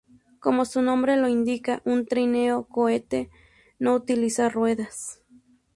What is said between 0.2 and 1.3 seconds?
Como su nombre lo